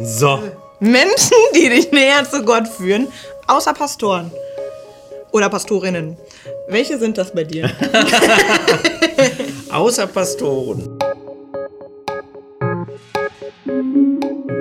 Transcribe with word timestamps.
So. 0.00 0.40
Menschen, 0.80 1.36
die 1.54 1.68
dich 1.68 1.90
näher 1.90 2.28
zu 2.28 2.44
Gott 2.44 2.68
führen, 2.68 3.08
außer 3.46 3.74
Pastoren 3.74 4.30
oder 5.32 5.48
Pastorinnen. 5.48 6.16
Welche 6.68 6.98
sind 6.98 7.18
das 7.18 7.32
bei 7.32 7.44
dir? 7.44 7.68
Außer 9.70 10.06
Pastoren. 10.06 10.97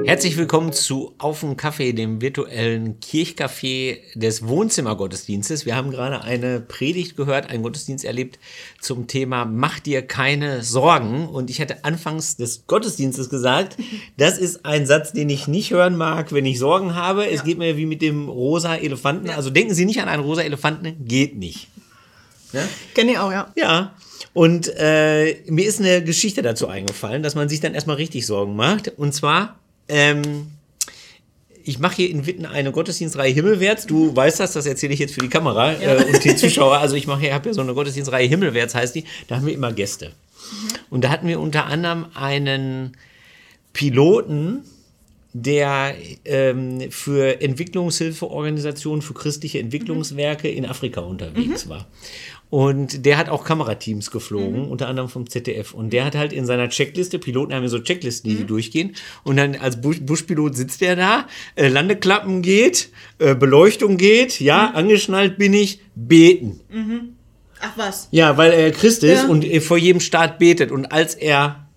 Herzlich 0.08 0.38
willkommen 0.38 0.72
zu 0.72 1.16
Auf 1.18 1.42
dem 1.42 1.58
Kaffee, 1.58 1.92
dem 1.92 2.22
virtuellen 2.22 3.02
Kirchcafé 3.02 3.98
des 4.16 4.48
Wohnzimmergottesdienstes. 4.48 5.66
Wir 5.66 5.76
haben 5.76 5.92
gerade 5.92 6.22
eine 6.22 6.62
Predigt 6.62 7.18
gehört, 7.18 7.50
einen 7.50 7.62
Gottesdienst 7.62 8.06
erlebt 8.06 8.40
zum 8.80 9.08
Thema 9.08 9.44
Mach 9.44 9.82
dir 9.82 10.02
keine 10.02 10.64
Sorgen. 10.64 11.28
Und 11.28 11.50
ich 11.50 11.60
hatte 11.60 11.84
anfangs 11.84 12.38
des 12.38 12.68
Gottesdienstes 12.68 13.30
gesagt, 13.30 13.76
das 14.18 14.38
ist 14.38 14.66
ein 14.66 14.86
Satz, 14.86 15.12
den 15.12 15.30
ich 15.30 15.50
nicht 15.50 15.72
hören 15.72 15.98
mag, 15.98 16.32
wenn 16.32 16.46
ich 16.46 16.58
Sorgen 16.58 16.96
habe. 16.96 17.30
Es 17.30 17.44
geht 17.44 17.58
mir 17.58 17.76
wie 17.76 17.86
mit 17.86 18.02
dem 18.02 18.30
rosa 18.30 18.76
Elefanten. 18.78 19.30
Also 19.30 19.50
denken 19.50 19.74
Sie 19.74 19.84
nicht 19.84 20.02
an 20.02 20.08
einen 20.08 20.24
rosa 20.24 20.42
Elefanten, 20.42 21.06
geht 21.06 21.36
nicht. 21.36 21.68
Ja? 22.54 22.62
Kenne 22.96 23.12
ich 23.12 23.18
auch, 23.18 23.34
ja. 23.34 23.52
Ja. 23.58 23.94
Und 24.32 24.72
äh, 24.78 25.36
mir 25.48 25.66
ist 25.66 25.82
eine 25.82 26.02
Geschichte 26.02 26.42
dazu 26.42 26.70
eingefallen, 26.70 27.24
dass 27.24 27.36
man 27.36 27.50
sich 27.50 27.60
dann 27.60 27.74
erstmal 27.74 27.98
richtig 27.98 28.26
Sorgen 28.26 28.56
macht. 28.56 28.88
Und 28.98 29.14
zwar 29.14 29.60
ähm, 29.90 30.48
ich 31.68 31.80
mache 31.80 31.98
hier 31.98 32.10
in 32.10 32.26
Witten 32.26 32.46
eine 32.46 32.72
Gottesdienstreihe 32.72 33.34
Himmelwärts. 33.34 33.88
Du 33.88 34.16
weißt 34.16 34.40
das, 34.40 34.54
das 34.54 34.66
erzähle 34.66 34.94
ich 34.94 35.00
jetzt 35.00 35.14
für 35.14 35.20
die 35.20 35.28
Kamera 35.28 35.74
ja. 35.74 35.96
äh, 35.96 36.06
und 36.06 36.24
die 36.24 36.36
Zuschauer. 36.36 36.78
Also 36.78 36.96
ich 36.96 37.08
mache 37.08 37.22
hier, 37.22 37.34
habe 37.34 37.44
hier 37.44 37.54
so 37.54 37.62
eine 37.62 37.74
Gottesdienstreihe 37.74 38.28
Himmelwärts, 38.28 38.74
heißt 38.74 38.96
die. 38.96 39.04
Da 39.28 39.36
haben 39.36 39.46
wir 39.46 39.54
immer 39.54 39.74
Gäste. 39.74 40.08
Mhm. 40.08 40.68
Und 40.90 41.04
da 41.04 41.10
hatten 41.10 41.28
wir 41.28 41.40
unter 41.40 41.66
anderem 41.66 42.06
einen 42.14 42.96
Piloten, 43.74 44.64
der 45.34 45.96
ähm, 46.26 46.90
für 46.90 47.42
Entwicklungshilfeorganisationen, 47.42 49.02
für 49.02 49.14
christliche 49.14 49.60
Entwicklungswerke 49.60 50.50
in 50.50 50.66
Afrika 50.66 51.02
unterwegs 51.02 51.66
mhm. 51.66 51.70
war. 51.70 51.88
Und 52.50 53.06
der 53.06 53.18
hat 53.18 53.28
auch 53.28 53.44
Kamerateams 53.44 54.10
geflogen, 54.10 54.66
mhm. 54.66 54.72
unter 54.72 54.88
anderem 54.88 55.10
vom 55.10 55.30
ZDF. 55.30 55.74
Und 55.74 55.92
der 55.92 56.06
hat 56.06 56.16
halt 56.16 56.32
in 56.32 56.46
seiner 56.46 56.70
Checkliste, 56.70 57.20
Piloten 57.20 57.54
haben 57.54 57.64
ja 57.64 57.70
so 57.70 57.80
Checklisten, 57.80 58.30
die, 58.30 58.44
mhm. 58.44 58.48
durchgehen. 58.48 58.96
Und 59.24 59.38
dann 59.38 59.56
als 59.56 59.82
Busch, 59.82 60.00
Buschpilot 60.02 60.56
sitzt 60.56 60.80
der 60.82 60.96
da, 60.96 61.28
äh, 61.56 61.68
Landeklappen 61.68 62.42
geht, 62.42 62.90
äh, 63.20 63.36
Beleuchtung 63.36 63.98
geht, 63.98 64.40
ja, 64.40 64.70
mhm. 64.70 64.76
angeschnallt 64.78 65.38
bin 65.38 65.54
ich, 65.54 65.82
beten. 65.96 66.62
Mhm. 66.70 67.16
Ach 67.60 67.74
was? 67.76 68.08
Ja, 68.12 68.38
weil 68.38 68.52
er 68.52 68.72
Christ 68.72 69.04
ist 69.04 69.24
ja. 69.24 69.28
und 69.28 69.46
vor 69.62 69.78
jedem 69.78 70.00
Start 70.00 70.40
betet. 70.40 70.72
Und 70.72 70.86
als 70.92 71.16
er 71.16 71.68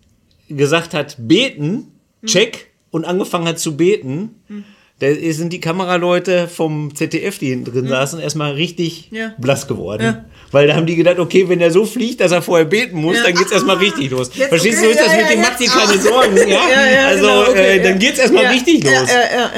gesagt 0.49 0.95
hat, 0.95 1.17
beten, 1.19 1.93
mhm. 2.21 2.27
check, 2.27 2.71
und 2.91 3.05
angefangen 3.05 3.47
hat 3.47 3.59
zu 3.59 3.77
beten, 3.77 4.37
mhm. 4.49 4.65
Da 5.01 5.09
sind 5.33 5.53
die 5.53 5.61
Kameraleute 5.61 6.47
vom 6.47 6.95
ZDF, 6.95 7.39
die 7.39 7.49
hinten 7.49 7.73
drin 7.73 7.89
saßen, 7.89 8.21
erstmal 8.21 8.53
richtig 8.53 9.09
ja. 9.11 9.33
blass 9.39 9.67
geworden. 9.67 10.03
Ja. 10.03 10.25
Weil 10.51 10.67
da 10.67 10.75
haben 10.75 10.85
die 10.85 10.97
gedacht, 10.97 11.19
okay, 11.19 11.49
wenn 11.49 11.61
er 11.61 11.71
so 11.71 11.87
fliegt, 11.87 12.21
dass 12.21 12.33
er 12.33 12.43
vorher 12.43 12.67
beten 12.67 13.01
muss, 13.01 13.17
ja. 13.17 13.23
dann 13.25 13.35
geht's 13.35 13.51
erstmal 13.51 13.77
richtig 13.77 14.11
los. 14.11 14.31
Jetzt, 14.35 14.49
Verstehst 14.49 14.79
okay, 14.79 14.89
du, 14.89 14.95
so 14.95 15.01
ist 15.01 15.09
das 15.09 15.17
mit 15.17 15.31
dem, 15.31 15.41
macht 15.41 15.59
dir 15.59 15.69
keine 15.69 15.99
Sorgen. 15.99 16.37
Ja? 16.51 16.61
also, 17.07 17.23
genau, 17.23 17.43
okay, 17.43 17.79
äh, 17.79 17.83
dann 17.83 17.99
geht's 17.99 18.19
erstmal 18.19 18.47
richtig 18.47 18.85
los. 18.85 19.09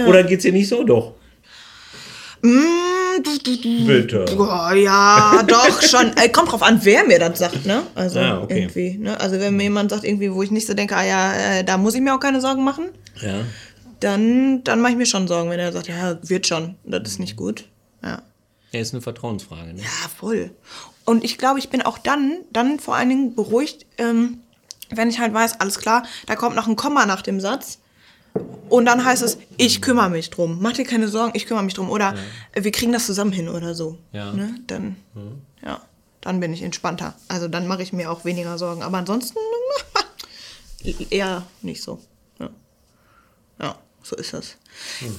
Oder 0.07 0.23
geht's 0.23 0.43
dir 0.45 0.53
nicht 0.53 0.69
so? 0.69 0.85
Doch. 0.85 1.15
Mm, 2.43 3.23
du, 3.23 3.39
du, 3.43 3.57
du. 3.57 3.87
Bitte. 3.87 4.25
Oh, 4.37 4.75
ja, 4.75 5.43
doch 5.47 5.83
schon. 5.83 6.13
Äh, 6.17 6.29
kommt 6.29 6.53
drauf 6.53 6.63
an, 6.63 6.81
wer 6.83 7.05
mir 7.05 7.19
das 7.19 7.39
sagt, 7.39 7.67
ne? 7.67 7.83
Also 7.95 8.21
ah, 8.21 8.43
okay. 8.43 8.61
irgendwie. 8.61 8.99
Ne? 8.99 9.19
Also 9.19 9.41
wenn 9.41 9.57
mir 9.57 9.65
jemand 9.65 9.91
sagt, 9.91 10.05
irgendwie, 10.05 10.33
wo 10.33 10.43
ich 10.43 10.51
nicht 10.51 10.67
so 10.67 10.75
denke, 10.75 10.97
ah 10.97 11.05
ja, 11.05 11.35
äh, 11.35 11.65
da 11.65 11.79
muss 11.79 11.95
ich 11.95 12.01
mir 12.01 12.15
auch 12.15 12.21
keine 12.21 12.41
Sorgen 12.41 12.63
machen. 12.65 12.91
Ja. 13.21 13.41
Dann, 14.03 14.65
dann 14.65 14.81
mache 14.81 14.93
ich 14.93 14.99
mir 14.99 15.07
schon 15.07 15.29
Sorgen, 15.29 15.49
wenn 15.49 15.61
er 15.61 15.73
sagt, 15.73 15.87
ja, 15.87 16.19
wird 16.29 16.49
schon. 16.49 16.75
Das 16.83 17.03
ist 17.09 17.21
nicht 17.21 17.37
gut. 17.37 17.69
Ja. 18.03 18.21
Ja, 18.73 18.81
ist 18.81 18.93
eine 18.93 19.01
Vertrauensfrage. 19.01 19.75
Ne? 19.75 19.81
Ja, 19.81 20.09
voll. 20.17 20.51
Und 21.05 21.23
ich 21.23 21.39
glaube, 21.39 21.61
ich 21.61 21.69
bin 21.69 21.83
auch 21.83 21.99
dann, 21.99 22.39
dann 22.53 22.81
vor 22.81 22.97
allen 22.97 23.11
Dingen 23.11 23.35
beruhigt, 23.37 23.87
ähm, 23.99 24.41
wenn 24.91 25.09
ich 25.09 25.21
halt 25.21 25.33
weiß, 25.33 25.61
alles 25.61 25.79
klar, 25.79 26.05
da 26.27 26.35
kommt 26.35 26.57
noch 26.57 26.67
ein 26.67 26.75
Komma 26.75 27.07
nach 27.07 27.23
dem 27.23 27.39
Satz. 27.41 27.79
Und 28.69 28.87
dann 28.87 29.05
heißt 29.05 29.23
es, 29.23 29.39
ich 29.57 29.83
kümmere 29.83 30.11
mich 30.11 30.31
drum. 30.31 30.59
Mach 30.61 30.73
dir 30.73 30.85
keine 30.85 31.07
Sorgen, 31.07 31.33
ich 31.35 31.47
kümmere 31.47 31.63
mich 31.63 31.75
drum. 31.75 31.89
Oder 31.89 32.15
ja. 32.57 32.65
wir 32.65 32.73
kriegen 32.73 32.91
das 32.91 33.07
zusammen 33.07 33.31
hin 33.31 33.49
oder 33.49 33.77
so. 33.77 33.99
Ja. 34.11 34.33
Ne? 34.33 34.57
Dann, 34.67 34.97
mhm. 35.15 35.43
ja, 35.65 35.81
dann 36.21 36.41
bin 36.41 36.53
ich 36.53 36.63
entspannter. 36.63 37.15
Also 37.29 37.47
dann 37.47 37.69
mache 37.69 37.85
ich 37.85 37.93
mir 37.93 38.11
auch 38.11 38.25
weniger 38.25 38.59
Sorgen. 38.59 38.83
Aber 38.83 38.99
ansonsten 38.99 39.39
eher 41.11 41.45
nicht 41.61 41.83
so. 41.83 42.01
Ja, 42.41 42.51
ja 43.61 43.77
so 44.03 44.17
ist 44.17 44.33
das. 44.33 44.57
Mhm. 45.01 45.19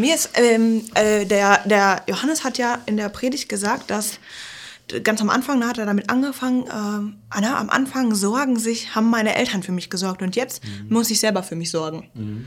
Mir 0.00 0.14
ist, 0.14 0.30
ähm, 0.34 0.82
äh, 0.94 1.24
der, 1.24 1.66
der 1.66 2.02
Johannes 2.08 2.42
hat 2.42 2.58
ja 2.58 2.78
in 2.86 2.96
der 2.96 3.08
Predigt 3.08 3.48
gesagt, 3.48 3.90
dass 3.90 4.18
ganz 5.02 5.20
am 5.20 5.30
Anfang, 5.30 5.60
da 5.60 5.68
hat 5.68 5.78
er 5.78 5.86
damit 5.86 6.10
angefangen, 6.10 6.64
ähm, 6.64 7.16
na, 7.40 7.58
am 7.58 7.70
Anfang 7.70 8.14
sorgen 8.14 8.58
sich, 8.58 8.94
haben 8.94 9.08
meine 9.08 9.34
Eltern 9.34 9.62
für 9.62 9.72
mich 9.72 9.88
gesorgt 9.90 10.22
und 10.22 10.36
jetzt 10.36 10.62
mhm. 10.64 10.92
muss 10.92 11.10
ich 11.10 11.20
selber 11.20 11.42
für 11.42 11.56
mich 11.56 11.70
sorgen. 11.70 12.10
Mhm. 12.14 12.46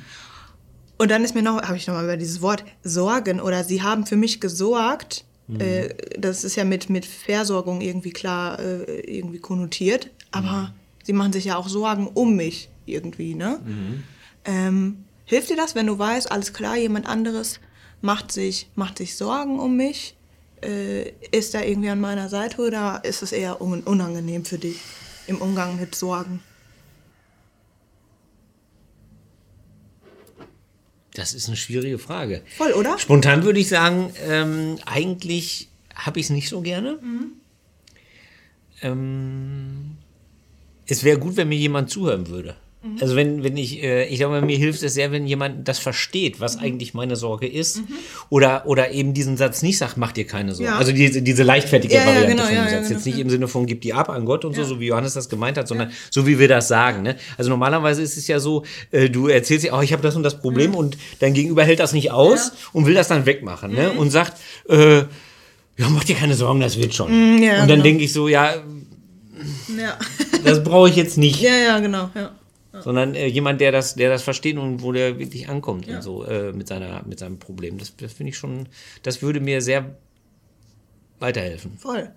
Und 0.97 1.11
dann 1.11 1.23
ist 1.23 1.35
mir 1.35 1.41
noch, 1.41 1.61
habe 1.61 1.77
ich 1.77 1.87
noch 1.87 1.95
mal 1.95 2.03
über 2.03 2.17
dieses 2.17 2.41
Wort 2.41 2.63
sorgen 2.83 3.39
oder 3.39 3.63
sie 3.63 3.81
haben 3.81 4.05
für 4.05 4.15
mich 4.15 4.39
gesorgt. 4.41 5.25
Mhm. 5.47 5.61
Äh, 5.61 5.89
das 6.17 6.43
ist 6.43 6.55
ja 6.55 6.63
mit, 6.63 6.89
mit 6.89 7.05
Versorgung 7.05 7.81
irgendwie 7.81 8.11
klar 8.11 8.59
äh, 8.59 8.99
irgendwie 9.01 9.39
konnotiert, 9.39 10.09
aber 10.31 10.63
mhm. 10.63 10.69
sie 11.03 11.13
machen 11.13 11.33
sich 11.33 11.45
ja 11.45 11.55
auch 11.55 11.69
Sorgen 11.69 12.07
um 12.07 12.35
mich 12.35 12.69
irgendwie, 12.85 13.35
ne? 13.35 13.59
Mhm. 13.65 14.03
Ähm, 14.45 15.05
Hilft 15.27 15.49
dir 15.49 15.57
das, 15.57 15.75
wenn 15.75 15.87
du 15.87 15.99
weißt, 15.99 16.31
alles 16.31 16.53
klar, 16.53 16.77
jemand 16.77 17.05
anderes 17.05 17.59
macht 18.01 18.31
sich, 18.31 18.69
macht 18.75 18.97
sich 18.97 19.17
Sorgen 19.17 19.59
um 19.59 19.75
mich? 19.75 20.15
Äh, 20.63 21.11
ist 21.31 21.53
er 21.53 21.67
irgendwie 21.67 21.89
an 21.89 21.99
meiner 21.99 22.29
Seite 22.29 22.61
oder 22.61 23.01
ist 23.03 23.21
es 23.21 23.33
eher 23.33 23.61
un 23.61 23.81
unangenehm 23.81 24.45
für 24.45 24.57
dich 24.57 24.79
im 25.27 25.39
Umgang 25.41 25.79
mit 25.79 25.95
Sorgen? 25.95 26.41
Das 31.13 31.33
ist 31.33 31.47
eine 31.47 31.57
schwierige 31.57 31.99
Frage. 31.99 32.41
Voll, 32.55 32.71
oder? 32.71 32.97
Spontan 32.97 33.43
würde 33.43 33.59
ich 33.59 33.67
sagen, 33.67 34.13
ähm, 34.23 34.77
eigentlich 34.85 35.67
habe 35.93 36.19
ich 36.19 36.27
es 36.27 36.29
nicht 36.29 36.47
so 36.47 36.61
gerne. 36.61 36.99
Mhm. 37.01 37.31
Ähm, 38.81 39.97
es 40.85 41.03
wäre 41.03 41.19
gut, 41.19 41.35
wenn 41.35 41.49
mir 41.49 41.57
jemand 41.57 41.89
zuhören 41.89 42.27
würde. 42.27 42.55
Mhm. 42.87 42.97
Also 43.01 43.15
wenn, 43.15 43.43
wenn 43.43 43.57
ich, 43.57 43.81
äh, 43.83 44.05
ich 44.05 44.17
glaube, 44.17 44.41
mir 44.41 44.57
hilft 44.57 44.83
es 44.83 44.93
sehr, 44.93 45.11
wenn 45.11 45.27
jemand 45.27 45.67
das 45.67 45.79
versteht, 45.79 46.39
was 46.39 46.57
mhm. 46.57 46.63
eigentlich 46.63 46.93
meine 46.93 47.15
Sorge 47.15 47.47
ist. 47.47 47.77
Mhm. 47.77 47.87
Oder, 48.29 48.65
oder 48.65 48.91
eben 48.91 49.13
diesen 49.13 49.37
Satz 49.37 49.61
nicht 49.61 49.77
sagt, 49.77 49.97
mach 49.97 50.11
dir 50.11 50.25
keine 50.25 50.53
Sorgen. 50.53 50.71
Ja. 50.71 50.77
Also 50.77 50.91
diese, 50.91 51.21
diese 51.21 51.43
leichtfertige 51.43 51.95
ja, 51.95 52.05
Variante 52.05 52.29
ja, 52.29 52.29
genau, 52.29 52.45
von 52.45 52.55
dem 52.55 52.69
Satz. 52.69 52.89
Jetzt 52.89 53.05
nicht 53.05 53.15
genau. 53.15 53.25
im 53.25 53.29
Sinne 53.29 53.47
von, 53.47 53.65
gib 53.65 53.81
die 53.81 53.93
ab 53.93 54.09
an 54.09 54.25
Gott 54.25 54.45
und 54.45 54.55
so, 54.55 54.63
so 54.63 54.79
wie 54.79 54.87
Johannes 54.87 55.13
das 55.13 55.29
gemeint 55.29 55.57
hat, 55.57 55.67
sondern 55.67 55.91
so 56.09 56.27
wie 56.27 56.39
wir 56.39 56.47
das 56.47 56.67
sagen. 56.67 57.03
Ne? 57.03 57.15
Also 57.37 57.49
normalerweise 57.49 58.01
ist 58.01 58.17
es 58.17 58.27
ja 58.27 58.39
so, 58.39 58.63
äh, 58.91 59.09
du 59.09 59.27
erzählst 59.27 59.65
dir, 59.65 59.73
oh, 59.73 59.81
ich 59.81 59.93
habe 59.93 60.01
das 60.01 60.15
und 60.15 60.23
das 60.23 60.39
Problem 60.39 60.75
und 60.75 60.97
dein 61.19 61.33
Gegenüber 61.33 61.63
hält 61.63 61.79
das 61.79 61.93
nicht 61.93 62.11
aus 62.11 62.53
und 62.73 62.85
will 62.85 62.93
das 62.93 63.07
dann 63.07 63.25
wegmachen. 63.25 63.73
Ne? 63.73 63.91
Mhm. 63.93 63.99
Und 63.99 64.11
sagt, 64.11 64.33
äh, 64.69 64.99
ja, 65.79 65.89
mach 65.89 66.03
dir 66.03 66.15
keine 66.15 66.33
Sorgen, 66.33 66.59
das 66.59 66.77
wird 66.77 66.93
schon. 66.95 67.11
Mhm, 67.11 67.35
und 67.35 67.43
dann 67.43 67.67
genau. 67.67 67.83
denke 67.83 68.03
ich 68.03 68.11
so, 68.11 68.27
ja, 68.27 68.55
ja. 68.55 69.97
das 70.43 70.63
brauche 70.63 70.89
ich 70.89 70.95
jetzt 70.95 71.17
nicht. 71.17 71.39
Ja, 71.39 71.55
ja, 71.55 71.79
genau. 71.79 72.09
Ja 72.15 72.31
sondern 72.81 73.15
äh, 73.15 73.27
jemand, 73.27 73.61
der 73.61 73.71
das, 73.71 73.95
der 73.95 74.09
das 74.09 74.23
versteht 74.23 74.57
und 74.57 74.81
wo 74.81 74.91
der 74.91 75.19
wirklich 75.19 75.49
ankommt 75.49 75.87
ja. 75.87 75.97
und 75.97 76.01
so 76.01 76.23
äh, 76.25 76.51
mit 76.51 76.67
seiner, 76.67 77.03
mit 77.05 77.19
seinem 77.19 77.39
Problem. 77.39 77.77
Das, 77.77 77.95
das 77.95 78.13
finde 78.13 78.31
ich 78.31 78.37
schon, 78.37 78.67
das 79.03 79.21
würde 79.21 79.39
mir 79.39 79.61
sehr 79.61 79.95
weiterhelfen. 81.19 81.77
Voll. 81.77 82.11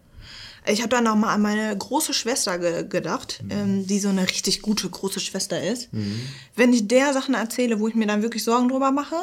Ich 0.66 0.81
habe 0.81 0.91
dann 0.91 1.04
noch 1.04 1.16
mal 1.16 1.32
an 1.34 1.43
meine 1.43 1.76
große 1.76 2.12
Schwester 2.12 2.59
ge 2.59 2.87
gedacht, 2.87 3.43
mhm. 3.43 3.50
ähm, 3.50 3.87
die 3.87 3.99
so 3.99 4.09
eine 4.09 4.22
richtig 4.28 4.62
gute 4.62 4.88
große 4.88 5.20
Schwester 5.20 5.62
ist. 5.62 5.93
Mhm. 5.93 6.20
Wenn 6.54 6.72
ich 6.72 6.87
der 6.87 7.12
Sachen 7.12 7.34
erzähle, 7.34 7.81
wo 7.81 7.88
ich 7.88 7.94
mir 7.94 8.06
dann 8.06 8.22
wirklich 8.22 8.44
Sorgen 8.44 8.69
drüber 8.69 8.91
mache, 8.91 9.16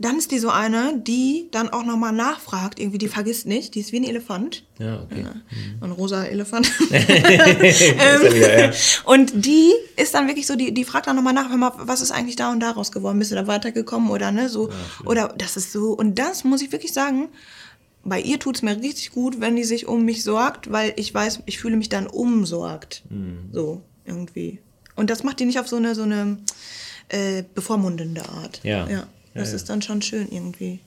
dann 0.00 0.16
ist 0.16 0.30
die 0.30 0.38
so 0.38 0.50
eine, 0.50 0.98
die 0.98 1.48
dann 1.50 1.68
auch 1.70 1.84
nochmal 1.84 2.12
nachfragt, 2.12 2.78
irgendwie, 2.78 2.98
die 2.98 3.08
vergisst 3.08 3.46
nicht, 3.46 3.74
die 3.74 3.80
ist 3.80 3.90
wie 3.90 3.98
ein 3.98 4.04
Elefant. 4.04 4.64
Ja, 4.78 5.02
okay. 5.02 5.24
Ja. 5.24 5.34
Ein 5.80 5.90
rosa 5.90 6.24
Elefant. 6.24 6.70
ähm. 6.90 8.72
Und 9.04 9.44
die 9.44 9.72
ist 9.96 10.14
dann 10.14 10.28
wirklich 10.28 10.46
so, 10.46 10.54
die, 10.54 10.72
die 10.72 10.84
fragt 10.84 11.08
dann 11.08 11.16
nochmal 11.16 11.32
nach, 11.32 11.48
mal, 11.56 11.72
was 11.78 12.00
ist 12.00 12.12
eigentlich 12.12 12.36
da 12.36 12.52
und 12.52 12.60
daraus 12.60 12.92
geworden? 12.92 13.18
Bist 13.18 13.32
du 13.32 13.34
da 13.34 13.48
weitergekommen 13.48 14.10
oder 14.10 14.30
ne? 14.30 14.48
So, 14.48 14.68
ja, 14.68 14.74
oder 15.04 15.34
das 15.36 15.56
ist 15.56 15.72
so. 15.72 15.92
Und 15.94 16.18
das 16.18 16.44
muss 16.44 16.62
ich 16.62 16.70
wirklich 16.70 16.92
sagen, 16.92 17.28
bei 18.04 18.20
ihr 18.20 18.38
tut 18.38 18.56
es 18.56 18.62
mir 18.62 18.76
richtig 18.80 19.10
gut, 19.10 19.40
wenn 19.40 19.56
die 19.56 19.64
sich 19.64 19.88
um 19.88 20.04
mich 20.04 20.22
sorgt, 20.22 20.70
weil 20.70 20.92
ich 20.96 21.12
weiß, 21.12 21.40
ich 21.46 21.58
fühle 21.58 21.76
mich 21.76 21.88
dann 21.88 22.06
umsorgt. 22.06 23.02
Mhm. 23.10 23.50
So, 23.52 23.82
irgendwie. 24.04 24.60
Und 24.94 25.10
das 25.10 25.24
macht 25.24 25.40
die 25.40 25.44
nicht 25.44 25.58
auf 25.58 25.66
so 25.66 25.76
eine, 25.76 25.96
so 25.96 26.02
eine 26.02 26.38
äh, 27.08 27.42
bevormundende 27.54 28.28
Art. 28.28 28.60
Ja. 28.62 28.88
ja. 28.88 29.08
Das 29.38 29.50
ja, 29.50 29.56
ist 29.56 29.68
dann 29.68 29.82
schon 29.82 30.02
schön 30.02 30.30
irgendwie. 30.30 30.80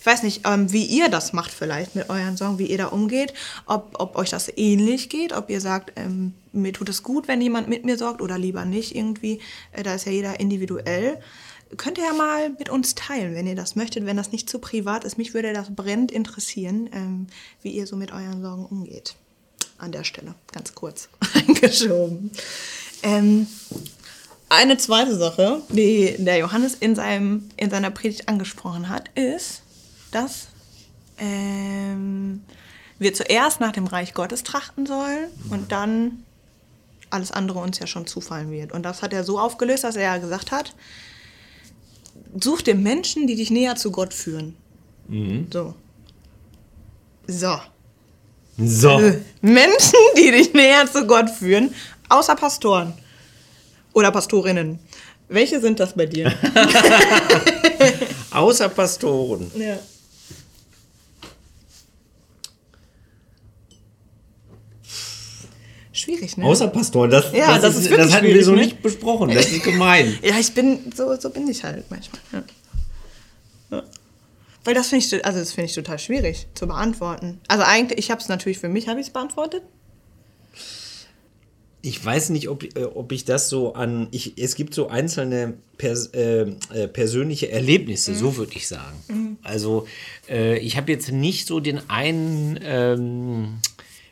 Ich 0.00 0.06
weiß 0.06 0.22
nicht, 0.22 0.42
ähm, 0.46 0.70
wie 0.72 0.84
ihr 0.84 1.08
das 1.08 1.32
macht 1.32 1.50
vielleicht 1.50 1.94
mit 1.94 2.10
euren 2.10 2.36
Sorgen, 2.36 2.58
wie 2.58 2.66
ihr 2.66 2.78
da 2.78 2.86
umgeht, 2.88 3.32
ob, 3.66 3.96
ob 3.98 4.16
euch 4.16 4.30
das 4.30 4.52
ähnlich 4.54 5.08
geht, 5.08 5.32
ob 5.32 5.48
ihr 5.50 5.60
sagt, 5.60 5.92
ähm, 5.96 6.34
mir 6.52 6.72
tut 6.72 6.88
es 6.88 7.02
gut, 7.02 7.26
wenn 7.28 7.40
jemand 7.40 7.68
mit 7.68 7.84
mir 7.84 7.96
sorgt 7.96 8.20
oder 8.20 8.38
lieber 8.38 8.64
nicht 8.64 8.94
irgendwie. 8.94 9.40
Äh, 9.72 9.82
da 9.82 9.94
ist 9.94 10.06
ja 10.06 10.12
jeder 10.12 10.40
individuell. 10.40 11.18
könnt 11.76 11.98
ihr 11.98 12.04
ja 12.04 12.12
mal 12.12 12.50
mit 12.50 12.68
uns 12.68 12.94
teilen, 12.94 13.34
wenn 13.34 13.46
ihr 13.46 13.56
das 13.56 13.76
möchtet, 13.76 14.06
wenn 14.06 14.16
das 14.16 14.30
nicht 14.30 14.48
zu 14.48 14.58
privat 14.58 15.04
ist. 15.04 15.18
Mich 15.18 15.34
würde 15.34 15.52
das 15.52 15.74
brennend 15.74 16.12
interessieren, 16.12 16.90
ähm, 16.92 17.26
wie 17.62 17.70
ihr 17.70 17.86
so 17.86 17.96
mit 17.96 18.12
euren 18.12 18.42
Sorgen 18.42 18.66
umgeht. 18.66 19.16
An 19.78 19.90
der 19.90 20.04
Stelle, 20.04 20.34
ganz 20.52 20.74
kurz 20.74 21.08
eingeschoben. 21.34 22.30
Eine 24.56 24.76
zweite 24.76 25.16
Sache, 25.16 25.62
die 25.68 26.14
der 26.16 26.38
Johannes 26.38 26.74
in, 26.74 26.94
seinem, 26.94 27.48
in 27.56 27.70
seiner 27.70 27.90
Predigt 27.90 28.28
angesprochen 28.28 28.88
hat, 28.88 29.10
ist, 29.16 29.62
dass 30.12 30.46
ähm, 31.18 32.40
wir 33.00 33.14
zuerst 33.14 33.58
nach 33.58 33.72
dem 33.72 33.88
Reich 33.88 34.14
Gottes 34.14 34.44
trachten 34.44 34.86
sollen 34.86 35.26
und 35.50 35.72
dann 35.72 36.22
alles 37.10 37.32
andere 37.32 37.58
uns 37.58 37.80
ja 37.80 37.88
schon 37.88 38.06
zufallen 38.06 38.52
wird. 38.52 38.70
Und 38.70 38.84
das 38.84 39.02
hat 39.02 39.12
er 39.12 39.24
so 39.24 39.40
aufgelöst, 39.40 39.82
dass 39.82 39.96
er 39.96 40.02
ja 40.02 40.18
gesagt 40.18 40.52
hat, 40.52 40.72
such 42.40 42.62
dir 42.62 42.76
Menschen, 42.76 43.26
die 43.26 43.34
dich 43.34 43.50
näher 43.50 43.74
zu 43.74 43.90
Gott 43.90 44.14
führen. 44.14 44.54
So. 45.52 45.74
So. 47.26 47.58
So. 48.56 49.00
Äh, 49.00 49.20
Menschen, 49.40 49.98
die 50.16 50.30
dich 50.30 50.54
näher 50.54 50.88
zu 50.90 51.08
Gott 51.08 51.28
führen, 51.28 51.74
außer 52.08 52.36
Pastoren 52.36 52.94
oder 53.94 54.10
Pastorinnen. 54.10 54.78
Welche 55.28 55.60
sind 55.60 55.80
das 55.80 55.94
bei 55.94 56.04
dir? 56.06 56.32
Außer 58.30 58.68
Pastoren. 58.68 59.50
ja. 59.56 59.78
Schwierig, 65.92 66.36
ne? 66.36 66.44
Außer 66.44 66.68
Pastoren. 66.68 67.10
Das, 67.10 67.32
Ja, 67.32 67.56
das 67.58 67.76
ist 67.76 67.84
wirklich 67.88 68.06
das 68.06 68.14
hatten 68.14 68.26
wir 68.26 68.44
so 68.44 68.52
ne? 68.52 68.62
nicht 68.62 68.82
besprochen. 68.82 69.32
Das 69.32 69.50
ist 69.50 69.62
gemein. 69.62 70.18
Ja, 70.22 70.38
ich 70.38 70.52
bin, 70.52 70.92
so, 70.94 71.14
so 71.18 71.30
bin 71.30 71.48
ich 71.48 71.62
halt 71.62 71.88
manchmal. 71.88 72.20
Ja. 72.32 72.42
Ja. 73.70 73.82
Weil 74.64 74.74
das 74.74 74.88
finde 74.88 75.04
ich, 75.04 75.24
also 75.24 75.38
das 75.38 75.52
finde 75.52 75.66
ich 75.70 75.74
total 75.74 75.98
schwierig 76.00 76.48
zu 76.54 76.66
beantworten. 76.66 77.40
Also 77.46 77.62
eigentlich, 77.64 77.98
ich 78.00 78.10
habe 78.10 78.20
es 78.20 78.28
natürlich 78.28 78.58
für 78.58 78.68
mich, 78.68 78.88
habe 78.88 78.98
ich 78.98 79.06
es 79.06 79.12
beantwortet. 79.12 79.62
Ich 81.84 82.02
weiß 82.04 82.30
nicht, 82.30 82.48
ob, 82.48 82.64
äh, 82.76 82.84
ob 82.84 83.12
ich 83.12 83.24
das 83.24 83.48
so 83.50 83.74
an. 83.74 84.08
Ich, 84.10 84.38
es 84.38 84.54
gibt 84.54 84.72
so 84.74 84.88
einzelne 84.88 85.54
pers 85.76 86.06
äh, 86.14 86.46
äh, 86.72 86.88
persönliche 86.88 87.50
Erlebnisse, 87.50 88.12
Mhm. 88.12 88.16
so 88.16 88.36
würde 88.36 88.52
ich 88.56 88.66
sagen. 88.68 89.38
Also, 89.42 89.86
äh, 90.28 90.58
ich 90.58 90.76
habe 90.78 90.90
jetzt 90.90 91.12
nicht 91.12 91.46
so 91.46 91.60
den 91.60 91.80
einen 91.90 92.58
ähm, 92.62 93.58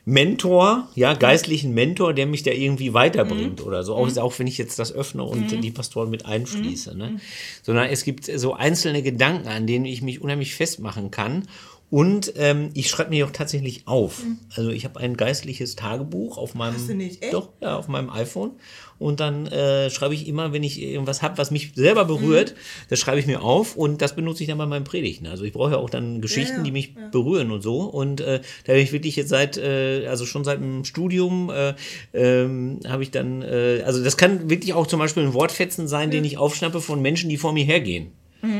Mentor, 0.04 0.88
ja, 0.96 1.14
geistlichen 1.14 1.74
Mentor, 1.74 2.12
der 2.12 2.26
mich 2.26 2.42
da 2.42 2.50
irgendwie 2.50 2.92
weiterbringt 2.92 3.60
Mhm. 3.60 3.66
oder 3.66 3.84
so. 3.84 3.94
Auch, 3.94 4.14
auch 4.16 4.36
wenn 4.40 4.48
ich 4.48 4.58
jetzt 4.58 4.78
das 4.80 4.92
öffne 4.92 5.22
und 5.22 5.62
die 5.62 5.70
Pastoren 5.70 6.10
mit 6.10 6.26
einschließe. 6.26 6.96
Ne? 6.96 7.20
Sondern 7.62 7.88
es 7.88 8.02
gibt 8.02 8.24
so 8.26 8.54
einzelne 8.54 9.02
Gedanken, 9.02 9.46
an 9.46 9.66
denen 9.68 9.84
ich 9.84 10.02
mich 10.02 10.20
unheimlich 10.20 10.56
festmachen 10.56 11.12
kann. 11.12 11.44
Und 11.92 12.32
ähm, 12.36 12.70
ich 12.72 12.88
schreibe 12.88 13.10
mir 13.10 13.26
auch 13.26 13.32
tatsächlich 13.32 13.86
auf. 13.86 14.22
Also 14.56 14.70
ich 14.70 14.86
habe 14.86 14.98
ein 14.98 15.14
geistliches 15.14 15.76
Tagebuch 15.76 16.38
auf 16.38 16.54
meinem, 16.54 16.72
Mhm. 16.72 16.78
Hast 16.78 16.88
du 16.88 16.94
nicht? 16.94 17.22
Echt? 17.22 17.34
doch, 17.34 17.50
ja, 17.60 17.76
auf 17.76 17.86
meinem 17.86 18.08
iPhone. 18.08 18.52
Und 18.98 19.20
dann 19.20 19.46
äh, 19.48 19.90
schreibe 19.90 20.14
ich 20.14 20.26
immer, 20.26 20.54
wenn 20.54 20.62
ich 20.62 20.80
irgendwas 20.80 21.20
habe, 21.20 21.36
was 21.36 21.50
mich 21.50 21.72
selber 21.74 22.06
berührt, 22.06 22.52
Mhm. 22.52 22.86
das 22.88 22.98
schreibe 22.98 23.20
ich 23.20 23.26
mir 23.26 23.42
auf 23.42 23.76
und 23.76 24.00
das 24.00 24.16
benutze 24.16 24.42
ich 24.42 24.48
dann 24.48 24.56
bei 24.56 24.64
meinen 24.64 24.84
Predigten. 24.84 25.26
Also 25.26 25.44
ich 25.44 25.52
brauche 25.52 25.72
ja 25.72 25.76
auch 25.76 25.90
dann 25.90 26.22
Geschichten, 26.22 26.54
Ja, 26.54 26.58
ja, 26.60 26.64
die 26.64 26.70
mich 26.72 26.94
berühren 27.10 27.50
und 27.50 27.60
so. 27.60 27.80
Und 27.82 28.22
äh, 28.22 28.40
da 28.64 28.72
habe 28.72 28.80
ich 28.80 28.92
wirklich 28.92 29.16
jetzt 29.16 29.28
seit, 29.28 29.58
äh, 29.58 30.06
also 30.06 30.24
schon 30.24 30.44
seit 30.44 30.60
dem 30.60 30.86
Studium, 30.86 31.50
äh, 31.50 31.74
ähm, 32.14 32.80
habe 32.88 33.02
ich 33.02 33.10
dann, 33.10 33.42
äh, 33.42 33.82
also 33.84 34.02
das 34.02 34.16
kann 34.16 34.48
wirklich 34.48 34.72
auch 34.72 34.86
zum 34.86 34.98
Beispiel 34.98 35.24
ein 35.24 35.34
Wortfetzen 35.34 35.88
sein, 35.88 36.10
den 36.10 36.24
ich 36.24 36.38
aufschnappe 36.38 36.80
von 36.80 37.02
Menschen, 37.02 37.28
die 37.28 37.36
vor 37.36 37.52
mir 37.52 37.64
hergehen. 37.66 38.12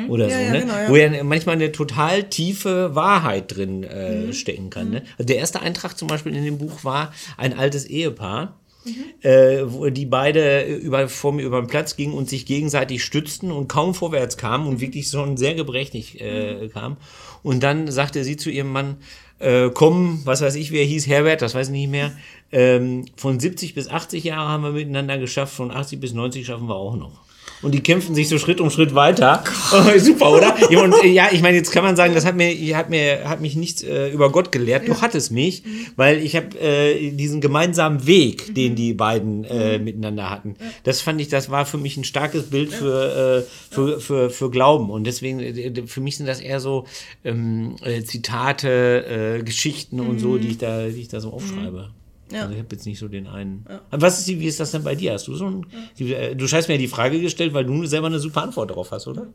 Oder 0.08 0.26
Mhm. 0.26 0.30
Ja, 0.30 0.36
so, 0.38 0.44
ja, 0.44 0.50
ne? 0.52 0.60
genau, 0.60 0.74
ja. 0.74 0.88
Wo 0.88 0.96
ja 0.96 1.24
manchmal 1.24 1.56
eine 1.56 1.72
total 1.72 2.22
tiefe 2.24 2.94
Wahrheit 2.94 3.56
drin 3.56 3.82
äh, 3.82 4.26
Mhm. 4.26 4.32
stecken 4.32 4.70
kann. 4.70 4.90
Ne? 4.90 5.02
Also 5.18 5.26
der 5.26 5.36
erste 5.38 5.60
Eintrag 5.60 5.98
zum 5.98 6.08
Beispiel 6.08 6.34
in 6.36 6.44
dem 6.44 6.58
Buch 6.58 6.84
war 6.84 7.12
ein 7.36 7.58
altes 7.58 7.84
Ehepaar, 7.86 8.58
Mhm. 8.84 9.04
äh, 9.28 9.62
wo 9.72 9.88
die 9.90 10.06
beide 10.06 10.64
über, 10.64 11.08
vor 11.08 11.32
mir 11.32 11.42
über 11.42 11.60
den 11.60 11.68
Platz 11.68 11.96
gingen 11.96 12.14
und 12.14 12.28
sich 12.28 12.46
gegenseitig 12.46 13.02
stützten 13.04 13.50
und 13.52 13.68
kaum 13.68 13.94
vorwärts 13.94 14.36
kamen 14.36 14.64
Mhm. 14.64 14.70
und 14.70 14.80
wirklich 14.80 15.08
schon 15.08 15.36
sehr 15.36 15.54
gebrechlich 15.54 16.20
äh, 16.20 16.68
kamen. 16.68 16.96
Und 17.42 17.62
dann 17.62 17.90
sagte 17.90 18.22
sie 18.24 18.36
zu 18.36 18.50
ihrem 18.50 18.70
Mann, 18.72 18.96
äh, 19.40 19.70
komm, 19.74 20.20
was 20.24 20.42
weiß 20.42 20.54
ich, 20.54 20.70
wer 20.70 20.84
hieß, 20.84 21.08
Herbert, 21.08 21.42
das 21.42 21.54
weiß 21.56 21.68
ich 21.68 21.72
nicht 21.72 21.90
mehr, 21.90 22.12
ähm, 22.52 23.06
von 23.16 23.40
70 23.40 23.74
bis 23.74 23.88
80 23.88 24.22
Jahre 24.24 24.48
haben 24.48 24.62
wir 24.62 24.70
miteinander 24.70 25.18
geschafft, 25.18 25.54
von 25.54 25.70
80 25.72 25.98
bis 25.98 26.12
90 26.12 26.46
schaffen 26.46 26.68
wir 26.68 26.76
auch 26.76 26.94
noch. 26.96 27.20
Und 27.62 27.72
die 27.72 27.80
kämpfen 27.80 28.14
sich 28.14 28.28
so 28.28 28.38
Schritt 28.38 28.60
um 28.60 28.70
Schritt 28.70 28.94
weiter. 28.94 29.44
Oh, 29.72 29.98
super, 29.98 30.32
oder? 30.32 30.54
Ja, 30.70 30.82
und, 30.82 30.94
äh, 31.02 31.08
ja, 31.08 31.28
ich 31.32 31.42
meine, 31.42 31.56
jetzt 31.56 31.70
kann 31.70 31.84
man 31.84 31.96
sagen, 31.96 32.12
das 32.12 32.26
hat 32.26 32.36
mir, 32.36 32.76
hat 32.76 32.90
mir, 32.90 33.28
hat 33.28 33.40
mich 33.40 33.54
nichts 33.56 33.82
äh, 33.82 34.08
über 34.10 34.30
Gott 34.32 34.52
gelehrt. 34.52 34.88
Doch 34.88 35.00
hat 35.00 35.14
es 35.14 35.30
mich, 35.30 35.62
weil 35.96 36.18
ich 36.18 36.34
habe 36.36 36.58
äh, 36.58 37.10
diesen 37.12 37.40
gemeinsamen 37.40 38.06
Weg, 38.06 38.54
den 38.54 38.74
die 38.74 38.94
beiden 38.94 39.44
äh, 39.44 39.78
miteinander 39.78 40.28
hatten. 40.28 40.56
Das 40.82 41.00
fand 41.00 41.20
ich, 41.20 41.28
das 41.28 41.50
war 41.50 41.64
für 41.64 41.78
mich 41.78 41.96
ein 41.96 42.04
starkes 42.04 42.50
Bild 42.50 42.72
für, 42.72 43.44
äh, 43.46 43.74
für, 43.74 44.00
für, 44.00 44.30
für 44.30 44.50
Glauben. 44.50 44.90
Und 44.90 45.04
deswegen, 45.04 45.40
äh, 45.40 45.86
für 45.86 46.00
mich 46.00 46.16
sind 46.16 46.26
das 46.26 46.40
eher 46.40 46.58
so 46.58 46.86
ähm, 47.24 47.76
äh, 47.84 48.02
Zitate, 48.02 49.38
äh, 49.38 49.42
Geschichten 49.42 50.00
und 50.00 50.18
so, 50.18 50.36
die 50.36 50.48
ich 50.48 50.58
da, 50.58 50.88
die 50.88 51.00
ich 51.00 51.08
da 51.08 51.20
so 51.20 51.30
aufschreibe. 51.30 51.90
Ja. 52.32 52.42
Also 52.42 52.54
ich 52.54 52.58
habe 52.58 52.68
jetzt 52.72 52.86
nicht 52.86 52.98
so 52.98 53.08
den 53.08 53.26
einen. 53.26 53.66
Aber 53.90 54.02
Was 54.02 54.18
ist 54.18 54.28
die, 54.28 54.40
wie 54.40 54.46
ist 54.46 54.60
das 54.60 54.70
denn 54.70 54.84
bei 54.84 54.94
dir? 54.94 55.12
Hast 55.12 55.28
du 55.28 55.34
so 55.34 55.46
ein, 55.46 55.66
die, 55.98 56.14
äh, 56.14 56.34
du 56.34 56.46
hast 56.46 56.68
mir 56.68 56.74
ja 56.74 56.80
die 56.80 56.88
Frage 56.88 57.20
gestellt, 57.20 57.54
weil 57.54 57.64
du 57.64 57.84
selber 57.86 58.06
eine 58.06 58.18
super 58.18 58.42
Antwort 58.42 58.70
darauf 58.70 58.90
hast, 58.90 59.06
oder? 59.06 59.26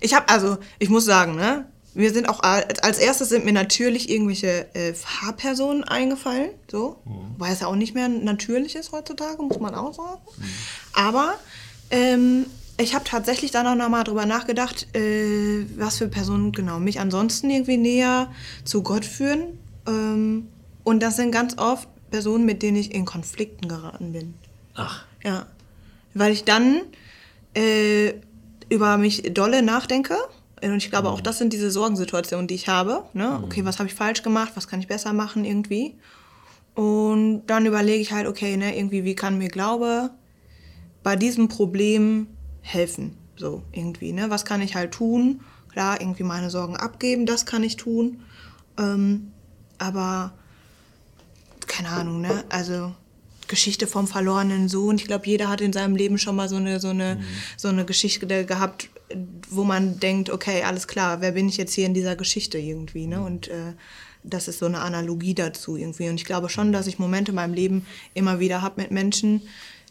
Ich 0.00 0.14
habe, 0.14 0.28
also, 0.28 0.58
ich 0.78 0.88
muss 0.88 1.04
sagen, 1.04 1.36
ne, 1.36 1.66
wir 1.94 2.12
sind 2.12 2.28
auch, 2.28 2.40
als 2.42 2.98
erstes 2.98 3.30
sind 3.30 3.46
mir 3.46 3.54
natürlich 3.54 4.10
irgendwelche 4.10 4.66
äh, 4.74 4.92
Fahrpersonen 4.92 5.82
eingefallen, 5.82 6.50
so, 6.70 7.00
weil 7.38 7.54
es 7.54 7.60
ja 7.60 7.68
auch 7.68 7.74
nicht 7.74 7.94
mehr 7.94 8.08
natürlich 8.10 8.76
ist 8.76 8.92
heutzutage, 8.92 9.42
muss 9.42 9.58
man 9.58 9.74
auch 9.74 9.94
sagen. 9.94 10.20
Aber 10.92 11.34
ähm, 11.90 12.44
ich 12.78 12.94
habe 12.94 13.04
tatsächlich 13.04 13.50
dann 13.50 13.66
auch 13.66 13.74
nochmal 13.74 14.04
drüber 14.04 14.26
nachgedacht, 14.26 14.94
äh, 14.94 15.64
was 15.78 15.96
für 15.96 16.08
Personen 16.08 16.52
genau 16.52 16.78
mich 16.78 17.00
ansonsten 17.00 17.48
irgendwie 17.48 17.78
näher 17.78 18.30
zu 18.64 18.82
Gott 18.82 19.06
führen. 19.06 19.58
Ähm, 19.86 20.48
und 20.84 21.02
das 21.02 21.16
sind 21.16 21.32
ganz 21.32 21.56
oft 21.56 21.88
Personen, 22.10 22.44
mit 22.44 22.62
denen 22.62 22.76
ich 22.76 22.94
in 22.94 23.04
Konflikten 23.04 23.68
geraten 23.68 24.12
bin. 24.12 24.34
Ach. 24.74 25.04
Ja. 25.24 25.46
Weil 26.14 26.32
ich 26.32 26.44
dann 26.44 26.82
äh, 27.54 28.14
über 28.68 28.96
mich 28.98 29.22
dolle 29.34 29.62
nachdenke. 29.62 30.16
Und 30.62 30.76
ich 30.76 30.90
glaube, 30.90 31.10
auch 31.10 31.20
das 31.20 31.38
sind 31.38 31.52
diese 31.52 31.70
Sorgensituationen, 31.70 32.46
die 32.46 32.54
ich 32.54 32.68
habe. 32.68 33.04
Ne? 33.12 33.40
Okay, 33.44 33.64
was 33.64 33.78
habe 33.78 33.88
ich 33.88 33.94
falsch 33.94 34.22
gemacht? 34.22 34.52
Was 34.54 34.68
kann 34.68 34.80
ich 34.80 34.88
besser 34.88 35.12
machen 35.12 35.44
irgendwie? 35.44 35.96
Und 36.74 37.46
dann 37.46 37.64
überlege 37.66 38.00
ich 38.00 38.12
halt, 38.12 38.26
okay, 38.26 38.56
ne, 38.56 38.76
irgendwie, 38.76 39.04
wie 39.04 39.14
kann 39.14 39.38
mir 39.38 39.48
Glaube 39.48 40.10
bei 41.02 41.16
diesem 41.16 41.48
Problem 41.48 42.26
helfen? 42.60 43.16
So, 43.36 43.62
irgendwie, 43.72 44.12
ne? 44.12 44.28
Was 44.28 44.44
kann 44.44 44.60
ich 44.60 44.74
halt 44.76 44.92
tun? 44.92 45.40
Klar, 45.72 46.00
irgendwie 46.00 46.22
meine 46.22 46.50
Sorgen 46.50 46.76
abgeben, 46.76 47.24
das 47.26 47.46
kann 47.46 47.62
ich 47.62 47.76
tun. 47.76 48.20
Ähm, 48.78 49.32
aber 49.78 50.32
keine 51.76 51.90
Ahnung, 51.90 52.20
ne? 52.20 52.44
Also 52.48 52.94
Geschichte 53.48 53.86
vom 53.86 54.08
verlorenen 54.08 54.68
Sohn. 54.68 54.96
Ich 54.96 55.04
glaube, 55.04 55.26
jeder 55.26 55.48
hat 55.48 55.60
in 55.60 55.72
seinem 55.72 55.94
Leben 55.94 56.18
schon 56.18 56.36
mal 56.36 56.48
so 56.48 56.56
eine, 56.56 56.80
so 56.80 56.88
eine, 56.88 57.20
so 57.56 57.68
eine 57.68 57.84
Geschichte 57.84 58.44
gehabt, 58.44 58.88
wo 59.50 59.62
man 59.62 60.00
denkt, 60.00 60.30
okay, 60.30 60.62
alles 60.62 60.88
klar, 60.88 61.20
wer 61.20 61.32
bin 61.32 61.48
ich 61.48 61.56
jetzt 61.56 61.74
hier 61.74 61.86
in 61.86 61.94
dieser 61.94 62.16
Geschichte 62.16 62.58
irgendwie, 62.58 63.06
ne? 63.06 63.20
Und 63.20 63.48
äh, 63.48 63.74
das 64.24 64.48
ist 64.48 64.58
so 64.58 64.66
eine 64.66 64.80
Analogie 64.80 65.34
dazu 65.34 65.76
irgendwie. 65.76 66.08
Und 66.08 66.16
ich 66.16 66.24
glaube 66.24 66.48
schon, 66.48 66.72
dass 66.72 66.88
ich 66.88 66.98
Momente 66.98 67.30
in 67.30 67.36
meinem 67.36 67.54
Leben 67.54 67.86
immer 68.14 68.40
wieder 68.40 68.62
habe 68.62 68.82
mit 68.82 68.90
Menschen, 68.90 69.42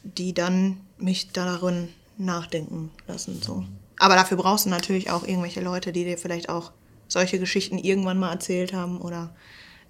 die 0.03 0.33
dann 0.33 0.77
mich 0.97 1.31
darin 1.31 1.89
nachdenken 2.17 2.91
lassen. 3.07 3.41
So. 3.41 3.63
Aber 3.97 4.15
dafür 4.15 4.37
brauchst 4.37 4.65
du 4.65 4.69
natürlich 4.69 5.09
auch 5.09 5.25
irgendwelche 5.25 5.61
Leute, 5.61 5.93
die 5.93 6.03
dir 6.03 6.17
vielleicht 6.17 6.49
auch 6.49 6.71
solche 7.07 7.39
Geschichten 7.39 7.77
irgendwann 7.77 8.19
mal 8.19 8.31
erzählt 8.31 8.73
haben 8.73 8.99
oder 8.99 9.33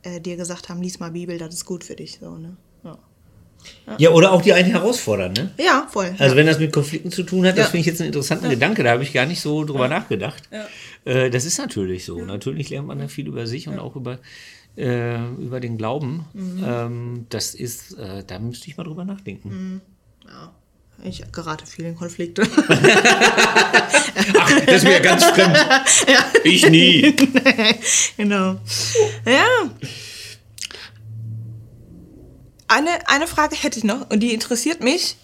äh, 0.06 0.20
dir 0.22 0.38
gesagt 0.38 0.70
haben, 0.70 0.82
lies 0.82 1.00
mal 1.00 1.12
Bibel, 1.12 1.38
das 1.38 1.54
ist 1.54 1.66
gut 1.66 1.84
für 1.84 1.96
dich. 1.96 2.20
So, 2.22 2.38
ne? 2.38 2.58
ja. 2.84 2.98
Ja, 3.98 4.12
oder 4.12 4.32
auch 4.32 4.42
die 4.44 4.54
einen 4.54 4.70
herausfordern, 4.70 5.34
ne? 5.34 5.52
ja, 5.58 5.88
voll. 5.90 6.14
Also 6.20 6.36
ja. 6.36 6.36
wenn 6.36 6.46
das 6.46 6.60
mit 6.60 6.72
Konflikten 6.72 7.12
zu 7.12 7.24
tun 7.24 7.46
hat, 7.46 7.58
das 7.58 7.66
Ja. 7.66 7.72
finde 7.72 7.80
ich 7.80 7.86
jetzt 7.88 8.00
einen 8.00 8.10
interessanten 8.10 8.50
Gedanke, 8.50 8.84
da 8.84 8.92
habe 8.92 9.04
ich 9.04 9.12
gar 9.12 9.26
nicht 9.26 9.42
so 9.42 9.64
drüber 9.64 9.88
nachgedacht. 9.88 10.44
Ja. 10.52 10.68
Äh, 11.12 11.30
das 11.32 11.46
ist 11.46 11.58
natürlich 11.58 12.06
so. 12.06 12.20
Natürlich 12.24 12.70
lernt 12.70 12.88
man 12.88 13.00
da 13.00 13.08
viel 13.08 13.28
über 13.28 13.48
sich 13.48 13.68
und 13.68 13.80
auch 13.80 13.96
über, 13.96 14.20
äh, 14.78 15.18
über 15.40 15.60
den 15.60 15.78
Glauben. 15.78 16.26
Mhm. 16.34 16.64
Ähm, 16.64 17.26
das 17.30 17.56
ist, 17.56 17.98
äh, 17.98 18.24
da 18.26 18.38
müsste 18.40 18.68
ich 18.68 18.78
mal 18.78 18.84
drüber 18.84 19.06
nachdenken. 19.06 19.50
Mhm. 19.50 19.82
ja. 20.28 20.54
Ich 21.04 21.24
gerate 21.32 21.66
viel 21.68 21.86
in 21.86 21.96
Konflikte. 21.96 22.44
Ach, 24.38 24.52
das 24.66 24.76
ist 24.78 24.84
mir 24.86 25.00
ganz 25.02 25.24
fremd. 25.26 25.58
Ich 26.44 26.68
nie. 26.70 27.16
genau. 28.18 28.56
Ja. 29.26 29.46
Eine, 32.68 32.90
eine 33.08 33.28
Frage 33.28 33.56
hätte 33.56 33.78
ich 33.78 33.84
noch 33.86 34.10
und 34.10 34.22
die 34.22 34.34
interessiert 34.34 34.82
mich. 34.82 35.18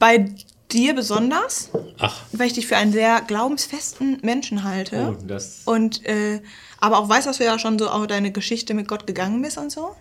Bei 0.00 0.28
dir 0.72 0.94
besonders, 0.94 1.70
Ach, 1.98 2.22
weil 2.32 2.48
ich 2.48 2.54
dich 2.54 2.66
für 2.66 2.76
einen 2.76 2.92
sehr 2.92 3.20
glaubensfesten 3.26 4.18
Menschen 4.22 4.64
halte. 4.64 5.16
Oh, 5.16 5.22
das- 5.24 5.60
Und 5.64 6.04
äh, 6.06 6.40
aber 6.80 6.98
auch 6.98 7.08
weiß, 7.08 7.24
dass 7.26 7.38
du 7.38 7.44
ja 7.44 7.58
schon 7.58 7.78
so 7.78 7.88
auch 7.90 8.06
deine 8.06 8.32
Geschichte 8.32 8.74
mit 8.74 8.88
Gott 8.88 9.06
gegangen 9.06 9.42
bist 9.42 9.58
und 9.58 9.70
so. 9.70 9.94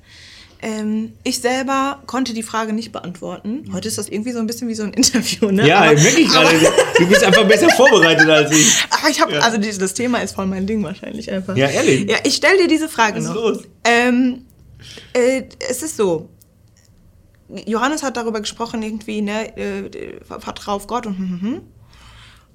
Ähm, 0.61 1.13
ich 1.23 1.39
selber 1.39 2.03
konnte 2.05 2.33
die 2.33 2.43
Frage 2.43 2.73
nicht 2.73 2.91
beantworten. 2.91 3.69
Heute 3.71 3.87
ist 3.87 3.97
das 3.97 4.09
irgendwie 4.09 4.33
so 4.33 4.39
ein 4.39 4.47
bisschen 4.47 4.67
wie 4.67 4.75
so 4.75 4.83
ein 4.83 4.91
Interview, 4.93 5.51
ne? 5.51 5.65
ja, 5.65 5.79
aber, 5.79 5.93
merke 5.93 6.19
ich 6.19 6.27
gerade. 6.27 6.49
Du 6.97 7.07
bist 7.07 7.23
einfach 7.23 7.47
besser 7.47 7.69
vorbereitet 7.69 8.27
als 8.29 8.51
ich. 8.51 8.77
aber 8.89 9.09
ich 9.09 9.21
habe, 9.21 9.41
also 9.41 9.57
dieses, 9.57 9.77
das 9.77 9.93
Thema 9.93 10.19
ist 10.19 10.35
voll 10.35 10.47
mein 10.47 10.67
Ding 10.67 10.83
wahrscheinlich 10.83 11.31
einfach. 11.31 11.55
Ja, 11.55 11.67
ehrlich? 11.67 12.09
Ja, 12.09 12.17
ich 12.23 12.35
stelle 12.35 12.57
dir 12.57 12.67
diese 12.67 12.89
Frage 12.89 13.17
Was 13.17 13.23
ist 13.25 13.29
noch. 13.29 13.35
los? 13.35 13.63
Ähm, 13.85 14.45
äh, 15.13 15.43
es 15.69 15.81
ist 15.81 15.95
so. 15.95 16.29
Johannes 17.65 18.03
hat 18.03 18.17
darüber 18.17 18.41
gesprochen, 18.41 18.83
irgendwie, 18.83 19.21
ne, 19.21 19.57
äh, 19.57 20.19
vertrau 20.23 20.73
auf 20.73 20.87
Gott 20.87 21.07
und 21.07 21.17
hm, 21.17 21.29
hm, 21.29 21.41
hm. 21.41 21.61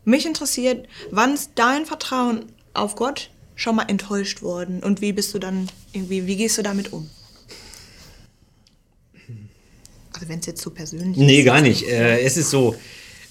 Mich 0.04 0.26
interessiert, 0.26 0.86
wann 1.10 1.32
ist 1.34 1.52
dein 1.54 1.86
Vertrauen 1.86 2.44
auf 2.74 2.94
Gott 2.94 3.30
schon 3.54 3.76
mal 3.76 3.84
enttäuscht 3.88 4.42
worden 4.42 4.82
und 4.82 5.00
wie 5.00 5.12
bist 5.12 5.32
du 5.32 5.38
dann 5.38 5.68
irgendwie, 5.92 6.26
wie 6.26 6.36
gehst 6.36 6.58
du 6.58 6.62
damit 6.62 6.92
um? 6.92 7.08
Also 10.14 10.28
wenn 10.28 10.38
es 10.38 10.46
jetzt 10.46 10.62
so 10.62 10.70
persönlich 10.70 11.16
Nee, 11.16 11.40
ist. 11.40 11.44
gar 11.44 11.60
nicht. 11.60 11.86
Äh, 11.88 12.20
es 12.20 12.36
ist 12.36 12.50
so, 12.50 12.74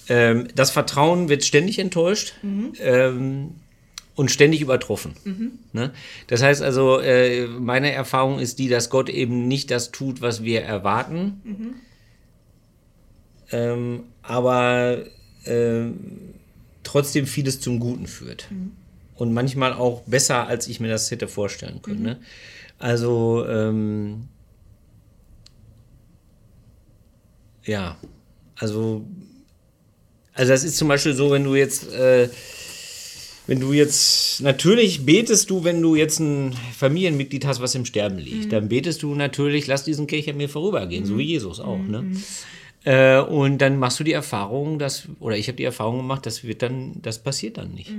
ähm, 0.08 0.48
das 0.54 0.70
Vertrauen 0.70 1.28
wird 1.28 1.44
ständig 1.44 1.78
enttäuscht 1.78 2.34
ähm, 2.78 3.52
und 4.14 4.30
ständig 4.30 4.60
übertroffen. 4.60 5.14
Ne? 5.72 5.92
Das 6.26 6.42
heißt 6.42 6.62
also, 6.62 7.00
äh, 7.00 7.46
meine 7.46 7.90
Erfahrung 7.92 8.38
ist 8.38 8.58
die, 8.58 8.68
dass 8.68 8.90
Gott 8.90 9.08
eben 9.08 9.48
nicht 9.48 9.70
das 9.70 9.90
tut, 9.92 10.20
was 10.20 10.44
wir 10.44 10.62
erwarten, 10.62 11.40
ähm, 13.50 14.04
aber 14.22 15.04
ähm, 15.46 16.34
trotzdem 16.82 17.26
vieles 17.26 17.60
zum 17.60 17.80
Guten 17.80 18.06
führt. 18.06 18.48
Und 19.16 19.32
manchmal 19.32 19.72
auch 19.72 20.02
besser, 20.02 20.46
als 20.48 20.66
ich 20.68 20.80
mir 20.80 20.88
das 20.88 21.10
hätte 21.10 21.28
vorstellen 21.28 21.80
können. 21.82 22.02
Ne? 22.02 22.18
Also, 22.78 23.46
ähm, 23.48 24.28
ja, 27.64 27.96
also, 28.56 29.04
also 30.32 30.52
das 30.52 30.64
ist 30.64 30.76
zum 30.76 30.88
Beispiel 30.88 31.14
so, 31.14 31.30
wenn 31.30 31.44
du 31.44 31.54
jetzt, 31.54 31.92
äh, 31.92 32.28
wenn 33.46 33.60
du 33.60 33.72
jetzt, 33.72 34.40
natürlich 34.40 35.04
betest 35.04 35.50
du, 35.50 35.64
wenn 35.64 35.82
du 35.82 35.96
jetzt 35.96 36.18
ein 36.18 36.54
Familienmitglied 36.76 37.44
hast, 37.46 37.60
was 37.60 37.74
im 37.74 37.84
Sterben 37.84 38.18
liegt, 38.18 38.52
dann 38.52 38.68
betest 38.68 39.02
du 39.02 39.14
natürlich, 39.14 39.66
lass 39.66 39.84
diesen 39.84 40.06
an 40.28 40.36
mir 40.36 40.48
vorübergehen, 40.48 41.04
so 41.04 41.18
wie 41.18 41.24
Jesus 41.24 41.60
auch, 41.60 41.78
ne? 41.78 42.12
Äh, 42.84 43.20
und 43.20 43.58
dann 43.58 43.78
machst 43.78 43.98
du 43.98 44.04
die 44.04 44.12
Erfahrung, 44.12 44.78
dass, 44.78 45.08
oder 45.18 45.36
ich 45.36 45.48
habe 45.48 45.56
die 45.56 45.64
Erfahrung 45.64 45.98
gemacht, 45.98 46.26
das 46.26 46.44
wird 46.44 46.62
dann, 46.62 47.00
das 47.00 47.22
passiert 47.22 47.56
dann 47.56 47.72
nicht. 47.72 47.90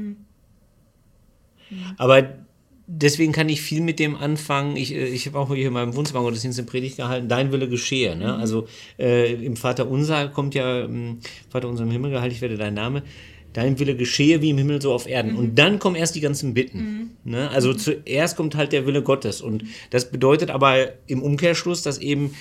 Aber 1.98 2.45
deswegen 2.88 3.32
kann 3.32 3.50
ich 3.50 3.62
viel 3.62 3.82
mit 3.82 4.00
dem 4.00 4.16
anfangen. 4.16 4.76
Ich, 4.76 4.94
äh, 4.94 5.06
ich 5.06 5.26
habe 5.28 5.40
auch 5.40 5.54
hier 5.54 5.68
in 5.68 5.74
meinem 5.74 5.96
Wohnzimmer 5.96 6.22
Gottesdienst 6.22 6.60
eine 6.60 6.68
Predigt 6.68 6.98
gehalten, 6.98 7.28
dein 7.28 7.52
Wille 7.52 7.68
geschehe. 7.68 8.16
Ne? 8.16 8.36
Also 8.36 8.68
äh, 9.00 9.34
im 9.34 9.56
Vater 9.56 9.90
Unser 9.90 10.30
kommt 10.30 10.56
ja, 10.56 10.82
ähm, 10.82 11.20
Vater 11.50 11.68
unser 11.68 11.84
im 11.84 11.92
Himmel 11.92 12.12
geheiligt 12.12 12.42
werde 12.42 12.58
dein 12.58 12.74
Name. 12.74 13.04
Dein 13.56 13.80
Wille 13.80 13.96
geschehe 13.96 14.42
wie 14.42 14.50
im 14.50 14.58
Himmel 14.58 14.82
so 14.82 14.92
auf 14.92 15.08
Erden. 15.08 15.36
Und 15.38 15.56
dann 15.56 15.80
kommen 15.80 15.96
erst 15.96 16.14
die 16.16 16.20
ganzen 16.20 16.54
Bitten. 16.54 17.12
Ne? 17.24 17.50
Also 17.52 17.74
zuerst 17.74 18.36
kommt 18.36 18.56
halt 18.56 18.74
der 18.74 18.86
Wille 18.86 19.02
Gottes. 19.02 19.40
Und 19.42 19.64
das 19.92 20.12
bedeutet 20.12 20.50
aber 20.52 20.90
im 21.08 21.24
Umkehrschluss, 21.24 21.82
dass 21.82 21.98
eben 21.98 22.34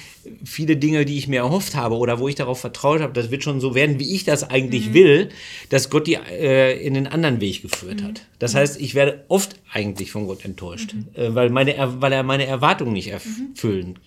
viele 0.44 0.76
Dinge, 0.76 1.04
die 1.04 1.16
ich 1.16 1.28
mir 1.28 1.36
erhofft 1.42 1.76
habe 1.76 1.94
oder 1.98 2.18
wo 2.18 2.26
ich 2.26 2.34
darauf 2.34 2.58
vertraut 2.58 3.00
habe, 3.00 3.12
das 3.12 3.30
wird 3.30 3.44
schon 3.44 3.60
so 3.60 3.76
werden, 3.76 4.00
wie 4.00 4.12
ich 4.12 4.24
das 4.24 4.42
eigentlich 4.50 4.92
will, 4.92 5.28
dass 5.68 5.88
Gott 5.88 6.08
die 6.08 6.14
äh, 6.16 6.84
in 6.84 6.94
den 6.94 7.06
anderen 7.06 7.40
Weg 7.40 7.62
geführt 7.62 8.02
hat. 8.02 8.26
Das 8.40 8.56
heißt, 8.56 8.80
ich 8.80 8.96
werde 8.96 9.24
oft 9.28 9.54
eigentlich 9.72 10.10
von 10.10 10.26
Gott 10.26 10.44
enttäuscht, 10.44 10.96
äh, 11.14 11.32
weil, 11.34 11.50
meine, 11.50 11.76
Er- 11.76 12.02
weil 12.02 12.12
er 12.12 12.24
meine 12.24 12.46
Erwartungen 12.46 12.92
nicht 12.94 13.08
erfüllen 13.08 14.00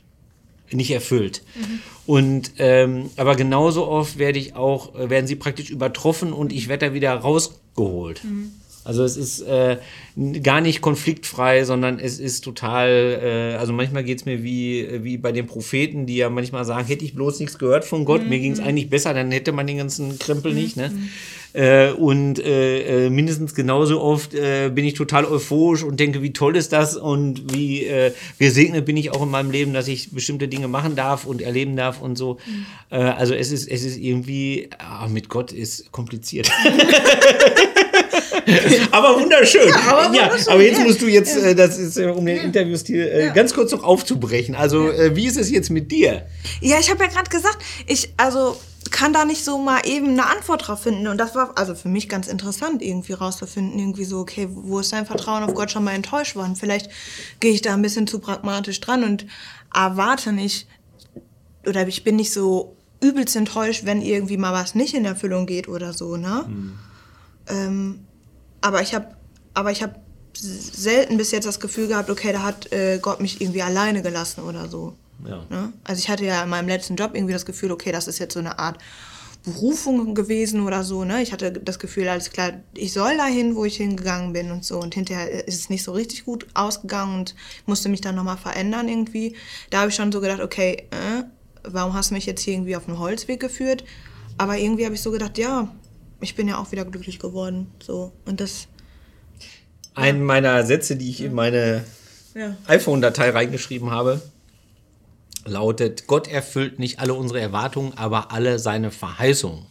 nicht 0.71 0.91
erfüllt. 0.91 1.43
Und 2.05 2.53
ähm, 2.57 3.09
aber 3.17 3.35
genauso 3.35 3.87
oft 3.87 4.17
werde 4.17 4.39
ich 4.39 4.55
auch, 4.55 4.93
werden 4.95 5.27
sie 5.27 5.35
praktisch 5.35 5.69
übertroffen 5.69 6.33
und 6.33 6.51
ich 6.53 6.67
werde 6.67 6.87
da 6.87 6.93
wieder 6.93 7.13
rausgeholt. 7.13 8.21
Also 8.87 9.03
es 9.03 9.17
ist 9.17 9.41
äh, 9.41 9.77
gar 10.41 10.61
nicht 10.61 10.81
konfliktfrei, 10.81 11.65
sondern 11.65 11.99
es 11.99 12.19
ist 12.19 12.41
total, 12.45 13.19
äh, 13.21 13.57
also 13.57 13.73
manchmal 13.73 14.05
geht 14.05 14.19
es 14.19 14.25
mir 14.25 14.43
wie, 14.43 15.03
wie 15.03 15.17
bei 15.17 15.33
den 15.33 15.45
Propheten, 15.45 16.05
die 16.05 16.15
ja 16.15 16.29
manchmal 16.29 16.63
sagen, 16.63 16.87
hätte 16.87 17.03
ich 17.03 17.13
bloß 17.13 17.41
nichts 17.41 17.57
gehört 17.59 17.83
von 17.83 18.05
Gott, 18.05 18.25
mir 18.25 18.39
ging 18.39 18.53
es 18.53 18.61
eigentlich 18.61 18.89
besser, 18.89 19.13
dann 19.13 19.29
hätte 19.31 19.51
man 19.51 19.67
den 19.67 19.77
ganzen 19.77 20.17
Krempel 20.19 20.53
nicht. 20.53 20.77
Ne? 20.77 20.91
Äh, 21.51 21.91
und 21.91 22.39
äh, 22.39 23.07
äh, 23.07 23.09
mindestens 23.09 23.55
genauso 23.55 23.99
oft 23.99 24.33
äh, 24.33 24.69
bin 24.73 24.85
ich 24.85 24.93
total 24.93 25.25
euphorisch 25.25 25.83
und 25.83 25.99
denke, 25.99 26.21
wie 26.21 26.31
toll 26.31 26.55
ist 26.55 26.71
das 26.71 26.95
und 26.95 27.53
wie 27.53 27.85
äh, 27.85 28.13
gesegnet 28.39 28.85
bin 28.85 28.95
ich 28.95 29.11
auch 29.11 29.23
in 29.23 29.29
meinem 29.29 29.51
Leben, 29.51 29.73
dass 29.73 29.89
ich 29.89 30.11
bestimmte 30.11 30.47
Dinge 30.47 30.69
machen 30.69 30.95
darf 30.95 31.25
und 31.25 31.41
erleben 31.41 31.75
darf 31.75 32.01
und 32.01 32.17
so. 32.17 32.37
Äh, 32.89 32.99
also 32.99 33.33
es 33.33 33.51
ist, 33.51 33.67
es 33.67 33.83
ist 33.83 33.97
irgendwie, 33.97 34.69
ah, 34.77 35.07
mit 35.09 35.27
Gott 35.27 35.51
ist 35.51 35.91
kompliziert. 35.91 36.49
aber 38.91 39.19
wunderschön. 39.19 39.67
Ja, 39.67 39.75
aber 39.75 40.05
aber, 40.05 40.13
wunderschön, 40.13 40.61
jetzt 40.61 40.79
ja. 40.79 40.85
musst 40.85 41.01
du 41.01 41.07
jetzt, 41.07 41.37
äh, 41.37 41.55
das 41.55 41.77
ist, 41.77 41.97
um 41.97 42.25
den 42.25 42.37
Interviewstil 42.37 43.01
äh, 43.01 43.31
ganz 43.33 43.53
kurz 43.53 43.71
noch 43.71 43.83
aufzubrechen. 43.83 44.55
Also, 44.55 44.89
äh, 44.89 45.15
wie 45.15 45.27
ist 45.27 45.37
es 45.37 45.49
jetzt 45.49 45.69
mit 45.69 45.91
dir? 45.91 46.25
Ja, 46.61 46.79
ich 46.79 46.89
habe 46.89 47.03
ja 47.03 47.09
gerade 47.09 47.29
gesagt, 47.29 47.57
ich 47.85 48.13
also 48.17 48.57
kann 48.89 49.13
da 49.13 49.25
nicht 49.25 49.43
so 49.43 49.57
mal 49.57 49.81
eben 49.85 50.09
eine 50.09 50.25
Antwort 50.27 50.67
drauf 50.67 50.83
finden. 50.83 51.07
Und 51.07 51.17
das 51.17 51.35
war 51.35 51.57
also 51.57 51.75
für 51.75 51.89
mich 51.89 52.09
ganz 52.09 52.27
interessant, 52.27 52.81
irgendwie 52.81 53.13
rauszufinden, 53.13 53.77
irgendwie 53.77 54.05
so, 54.05 54.19
okay, 54.19 54.47
wo 54.49 54.79
ist 54.79 54.93
dein 54.93 55.05
Vertrauen 55.05 55.43
auf 55.43 55.53
Gott 55.53 55.71
schon 55.71 55.83
mal 55.83 55.93
enttäuscht 55.93 56.35
worden? 56.35 56.55
Vielleicht 56.55 56.89
gehe 57.39 57.51
ich 57.51 57.61
da 57.61 57.73
ein 57.73 57.81
bisschen 57.81 58.07
zu 58.07 58.19
pragmatisch 58.19 58.79
dran 58.79 59.03
und 59.03 59.25
erwarte 59.73 60.31
nicht, 60.31 60.67
oder 61.65 61.87
ich 61.87 62.03
bin 62.03 62.15
nicht 62.15 62.33
so 62.33 62.75
übelst 63.01 63.35
enttäuscht, 63.35 63.85
wenn 63.85 64.01
irgendwie 64.01 64.37
mal 64.37 64.53
was 64.53 64.75
nicht 64.75 64.93
in 64.93 65.05
Erfüllung 65.05 65.45
geht 65.45 65.67
oder 65.67 65.93
so, 65.93 66.17
ne? 66.17 66.45
Ähm, 67.47 68.06
aber 68.67 68.81
ich 68.81 68.93
habe 68.93 69.07
aber 69.53 69.71
ich 69.71 69.81
habe 69.81 69.95
selten 70.35 71.17
bis 71.17 71.31
jetzt 71.31 71.45
das 71.45 71.59
Gefühl 71.59 71.87
gehabt, 71.87 72.09
okay, 72.09 72.31
da 72.31 72.43
hat 72.43 72.71
äh, 72.71 72.99
Gott 73.01 73.21
mich 73.21 73.41
irgendwie 73.41 73.63
alleine 73.63 74.03
gelassen 74.03 74.43
oder 74.43 74.67
so. 74.67 74.93
Ja. 75.27 75.43
Ne? 75.49 75.73
Also 75.83 75.99
ich 75.99 76.09
hatte 76.09 76.25
ja 76.25 76.43
in 76.43 76.49
meinem 76.49 76.67
letzten 76.67 76.95
Job 76.95 77.11
irgendwie 77.15 77.33
das 77.33 77.45
Gefühl, 77.45 77.71
okay, 77.71 77.91
das 77.91 78.07
ist 78.07 78.19
jetzt 78.19 78.33
so 78.33 78.39
eine 78.39 78.59
Art 78.59 78.77
Berufung 79.43 80.13
gewesen 80.13 80.61
oder 80.65 80.83
so. 80.83 81.05
Ne? 81.05 81.23
Ich 81.23 81.31
hatte 81.31 81.51
das 81.51 81.79
Gefühl, 81.79 82.07
alles 82.07 82.29
klar, 82.29 82.51
ich 82.73 82.93
soll 82.93 83.17
dahin, 83.17 83.55
wo 83.55 83.65
ich 83.65 83.77
hingegangen 83.77 84.33
bin 84.33 84.51
und 84.51 84.65
so. 84.65 84.79
Und 84.79 84.93
hinterher 84.93 85.47
ist 85.47 85.59
es 85.59 85.69
nicht 85.69 85.83
so 85.83 85.93
richtig 85.93 86.25
gut 86.25 86.45
ausgegangen 86.53 87.15
und 87.15 87.35
musste 87.65 87.89
mich 87.89 88.01
dann 88.01 88.15
nochmal 88.15 88.37
verändern 88.37 88.87
irgendwie. 88.89 89.35
Da 89.69 89.79
habe 89.79 89.89
ich 89.89 89.95
schon 89.95 90.11
so 90.11 90.21
gedacht, 90.21 90.41
okay, 90.41 90.87
äh, 90.91 91.23
warum 91.63 91.93
hast 91.93 92.11
du 92.11 92.15
mich 92.15 92.25
jetzt 92.25 92.41
hier 92.41 92.53
irgendwie 92.53 92.75
auf 92.75 92.85
den 92.85 92.99
Holzweg 92.99 93.39
geführt? 93.39 93.83
Aber 94.37 94.57
irgendwie 94.57 94.85
habe 94.85 94.95
ich 94.95 95.01
so 95.01 95.11
gedacht, 95.11 95.37
ja, 95.37 95.73
ich 96.21 96.35
bin 96.35 96.47
ja 96.47 96.57
auch 96.57 96.71
wieder 96.71 96.85
glücklich 96.85 97.19
geworden. 97.19 97.71
So. 97.81 98.11
Und 98.25 98.39
das, 98.39 98.67
Einen 99.95 100.23
meiner 100.23 100.65
Sätze, 100.65 100.95
die 100.95 101.09
ich 101.09 101.21
in 101.21 101.33
meine 101.33 101.83
ja. 102.35 102.55
iPhone-Datei 102.67 103.29
reingeschrieben 103.29 103.91
habe, 103.91 104.21
lautet: 105.45 106.07
Gott 106.07 106.27
erfüllt 106.27 106.79
nicht 106.79 106.99
alle 106.99 107.13
unsere 107.13 107.39
Erwartungen, 107.39 107.93
aber 107.95 108.31
alle 108.31 108.59
seine 108.59 108.91
Verheißungen. 108.91 109.65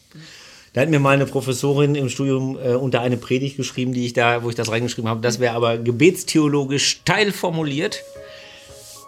Da 0.72 0.82
hat 0.82 0.90
mir 0.90 1.00
mal 1.00 1.14
eine 1.14 1.24
Professorin 1.24 1.94
im 1.94 2.10
Studium 2.10 2.58
äh, 2.58 2.74
unter 2.74 3.00
eine 3.00 3.16
Predigt 3.16 3.56
geschrieben, 3.56 3.94
die 3.94 4.04
ich 4.04 4.12
da, 4.12 4.42
wo 4.42 4.50
ich 4.50 4.56
das 4.56 4.70
reingeschrieben 4.70 5.08
habe. 5.08 5.22
Das 5.22 5.40
wäre 5.40 5.54
aber 5.54 5.78
gebetstheologisch 5.78 6.86
steil 6.86 7.32
formuliert. 7.32 8.02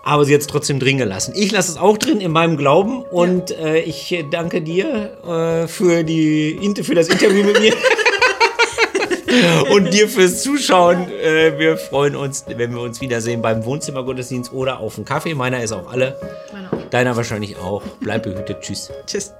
Aber 0.08 0.24
sie 0.24 0.32
hat 0.32 0.40
es 0.40 0.46
trotzdem 0.46 0.80
drin 0.80 0.96
gelassen. 0.96 1.34
Ich 1.36 1.52
lasse 1.52 1.70
es 1.70 1.76
auch 1.76 1.98
drin 1.98 2.22
in 2.22 2.32
meinem 2.32 2.56
Glauben 2.56 3.02
und 3.02 3.50
äh, 3.50 3.80
ich 3.80 4.24
danke 4.30 4.62
dir 4.62 5.12
äh, 5.22 5.68
für, 5.68 6.02
die, 6.02 6.58
für 6.82 6.94
das 6.94 7.08
Interview 7.08 7.44
mit 7.44 7.60
mir. 7.60 7.74
und 9.70 9.92
dir 9.92 10.08
fürs 10.08 10.42
Zuschauen. 10.42 11.12
Äh, 11.12 11.58
wir 11.58 11.76
freuen 11.76 12.16
uns, 12.16 12.46
wenn 12.48 12.72
wir 12.72 12.80
uns 12.80 13.02
wiedersehen 13.02 13.42
beim 13.42 13.66
Wohnzimmergottesdienst 13.66 14.50
oder 14.54 14.80
auf 14.80 14.94
dem 14.94 15.04
Kaffee. 15.04 15.34
Meiner 15.34 15.62
ist 15.62 15.72
auch 15.72 15.92
alle. 15.92 16.16
Meiner 16.54 16.72
auch. 16.72 16.88
Deiner 16.88 17.14
wahrscheinlich 17.14 17.58
auch. 17.58 17.82
Bleib 18.00 18.22
behütet. 18.22 18.62
Tschüss. 18.62 18.90
Tschüss. 19.06 19.34